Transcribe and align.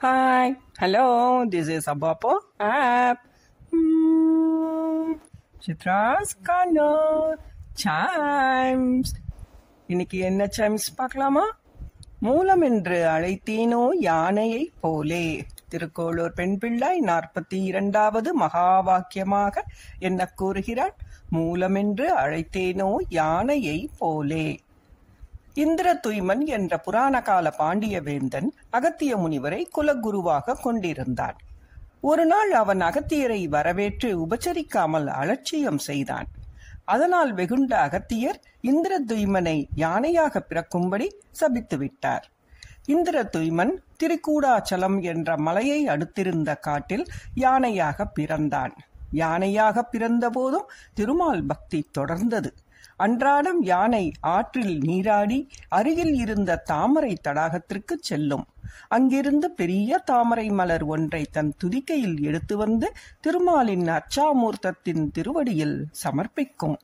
Hi, 0.00 0.58
hello, 0.78 1.42
this 1.52 1.68
is 1.70 1.94
Abapo 1.94 2.38
app. 2.58 3.20
Hmm, 3.72 5.20
Chitra's 5.66 6.30
Corner, 6.44 7.34
Chimes. 7.84 9.04
இன்னைக்கு 9.86 10.18
என்ன 10.18 10.48
சைம்ஸ் 10.56 10.94
பார்க்கலாமா? 10.96 11.58
மூலம் 12.20 12.60
என்று 12.60 13.04
அழைத்தேனோ 13.04 13.88
யானையை 13.98 14.72
போலே. 14.80 15.44
திருக்கோளூர் 15.68 16.32
பெண் 16.32 16.58
பிள்ளை 16.58 17.00
நாற்பத்தி 17.00 17.62
இரண்டாவது 17.62 18.34
மகா 18.34 18.86
வாக்கியமாக 18.86 19.58
என்ன 19.98 20.26
கூறுகிறார் 20.26 20.96
மூலமென்று 21.28 22.16
அழைத்தேனோ 22.16 22.94
யானையை 23.08 23.90
போலே. 23.98 24.60
இந்திர 25.54 26.00
துய்மன் 26.06 26.44
என்ற 26.46 26.78
புராண 26.78 27.22
கால 27.22 27.50
பாண்டிய 27.50 28.00
வேந்தன் 28.00 28.54
அகத்திய 28.70 29.16
முனிவரை 29.16 29.66
குலகுருவாக 29.76 30.56
கொண்டிருந்தான். 30.62 31.36
ஒரு 32.00 32.26
நாள் 32.26 32.52
அவன் 32.52 32.80
அகத்தியரை 32.80 33.48
வரவேற்று 33.48 34.26
உபச்சரிக்காமல் 34.26 35.06
அலட்சியம் 35.06 35.78
செய்தான். 35.78 36.26
அதனால் 36.84 37.34
வெகுண்ட 37.34 37.78
அகத்தியர் 37.78 38.40
இந்திர 38.60 39.00
துய்மனை 39.08 39.66
யானையாக 39.76 40.42
பிறக்கும்படி 40.48 41.08
சபித்து 41.30 41.78
விட்டார். 41.78 42.30
இந்திர 42.86 43.22
துய்மன் 43.22 43.72
திருக்கூடாச்சலம் 44.02 45.02
என்ற 45.02 45.36
மலையை 45.36 45.88
அடுத்திருந்த 45.88 46.60
காட்டில் 46.60 47.06
யானையாக 47.36 48.04
பிறந்தான். 48.14 48.74
யானையாக 49.12 49.82
பிறந்தபோதும் 49.92 50.68
திருமால் 50.94 51.44
பக்தி 51.44 51.90
தொடர்ந்தது. 51.98 52.50
அன்றாடம் 52.96 53.62
யானை 53.62 54.12
ஆற்றில் 54.20 54.78
நீராடி 54.78 55.48
அருகில் 55.68 56.14
இருந்த 56.14 56.56
தாமரை 56.56 57.16
தடாகத்திற்கு 57.28 57.94
செல்லும். 58.00 58.46
அங்கிருந்து 58.88 59.50
பெரிய 59.50 59.98
தாமரை 59.98 60.48
மலர் 60.48 60.84
ஒன்றை 60.84 61.26
தன் 61.30 61.54
துதிக்கையில் 61.58 62.20
எடுத்து 62.20 62.56
வந்து 62.56 62.92
திருமாலின் 63.20 63.86
அச்சாமூர்த்தத்தின் 63.88 65.10
திருவடியில் 65.12 65.84
சமர்ப்பிக்கும். 66.04 66.76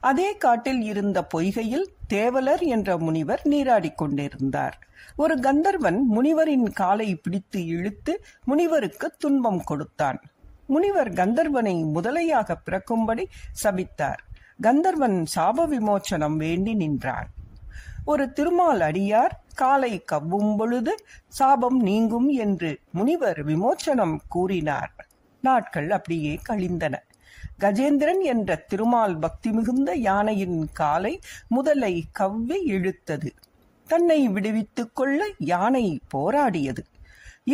அதே 0.00 0.36
காட்டில் 0.36 0.82
இருந்த 0.82 1.26
பொய்கையில் 1.34 1.86
தேவலர் 2.06 2.62
என்ற 2.62 2.98
முனிவர் 2.98 3.42
நீராடிக் 3.44 3.94
கொண்டிருந்தார். 3.94 4.78
ஒரு 5.16 5.38
கந்தர்வன் 5.38 5.98
முனிவரின் 6.10 6.72
காலை 6.72 7.14
பிடித்து 7.14 7.66
இழுத்து 7.66 8.24
முனிவருக்கு 8.44 9.14
துன்பம் 9.18 9.64
கொடுத்தான். 9.64 10.22
முனிவர் 10.66 11.12
கந்தர்வனை 11.12 11.84
முதலையாக 11.94 12.54
பிறக்கும்படி 12.64 13.24
சபித்தார். 13.64 14.20
கந்தர்வன் 14.60 15.24
சாப 15.36 15.66
விமோச்சனம் 15.66 16.36
வேண்டி 16.36 16.74
நின்றான் 16.74 17.28
ஒரு 18.04 18.32
திருமால் 18.32 18.80
அடியார் 18.80 19.34
காலை 19.54 20.04
கவ்வும் 20.04 20.56
பொழுது 20.56 20.96
சாபம் 21.28 21.80
நீங்கும் 21.80 22.28
என்று 22.28 22.78
முனிவர் 22.92 23.46
விமோச்சனம் 23.46 24.16
கூறினார். 24.28 24.94
நாட்கள் 25.40 25.90
அப்படியே 25.90 26.38
கழிந்தன. 26.42 27.02
கஜேந்திரன் 27.60 28.20
என்ற 28.22 28.56
திருமால் 28.56 29.18
பக்தி 29.18 29.50
மிகுந்த 29.50 29.94
யானையின் 29.94 30.68
காலை 30.72 31.20
முதலை 31.48 32.04
கவ்வி 32.12 32.64
இழுத்தது. 32.66 33.30
தன்னை 33.88 34.28
விடுவித்துக் 34.28 34.96
கொள்ள 34.96 35.26
யானை 35.38 36.00
போராடியது. 36.14 36.84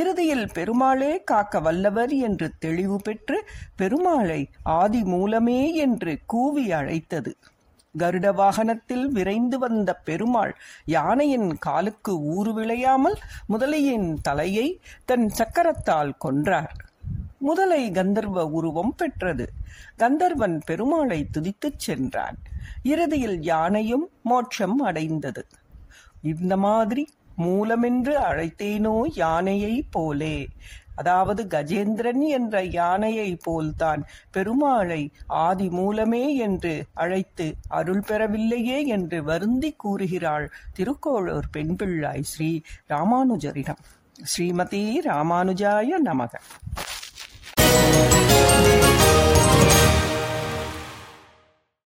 இறுதியில் 0.00 0.46
பெருமாளே 0.52 1.10
காக்க 1.24 1.60
வல்லவர் 1.60 2.12
என்று 2.26 2.46
தெளிவு 2.58 2.96
பெற்று 3.02 3.38
பெருமாளை 3.78 4.40
ஆதி 4.62 5.02
மூலமே 5.04 5.60
என்று 5.74 6.12
கூவி 6.26 6.64
அழைத்தது. 6.72 7.32
கருட 7.94 8.26
வாகனத்தில் 8.34 9.06
விரைந்து 9.08 9.58
வந்த 9.58 9.90
பெருமாள் 10.08 10.52
யானையின் 10.84 11.48
காலுக்கு 11.58 12.12
ஊறு 12.34 12.52
விளையாமல் 12.52 13.16
முதலையின் 13.48 14.08
தலையை 14.22 14.66
தன் 15.04 15.26
சக்கரத்தால் 15.38 16.12
கொன்றார். 16.24 16.76
முதலை 17.38 17.82
கந்தர்வ 17.90 18.44
உருவம் 18.58 18.94
பெற்றது. 18.96 19.46
கந்தர்வன் 19.96 20.56
பெருமாளை 20.66 21.20
துதித்துச் 21.30 21.82
சென்றான். 21.86 22.38
இறுதியில் 22.82 23.38
யானையும் 23.42 24.06
மோட்சம் 24.22 24.78
அடைந்தது. 24.78 25.44
இந்த 26.22 26.54
மாதிரி 26.56 27.02
மூலமென்று 27.36 28.18
அழைத்தேனோ 28.18 29.02
யானையை 29.14 29.86
போலே. 29.90 30.48
அதாவது 30.94 31.42
கஜேந்திரன் 31.44 32.22
என்ற 32.26 32.62
யானையை 32.62 33.38
போல்தான் 33.42 34.02
பெருமாளை 34.34 35.08
ஆதி 35.26 35.68
மூலமே 35.68 36.36
என்று 36.36 36.84
அழைத்து 36.94 37.54
அருள் 37.68 38.02
பெறவில்லையே 38.06 38.86
என்று 38.86 39.24
வருந்தி 39.24 39.72
கூறுகிறாள் 39.72 40.50
திருக்கோளூர் 40.78 41.50
பெண் 41.50 41.76
பிள்ளாய் 41.78 42.22
ஸ்ரீ 42.22 42.60
ராமானுஜரிடம். 42.88 43.82
ஸ்ரீமதி 44.22 44.82
ராமானுஜாய 45.04 45.88
நமக. 46.04 46.34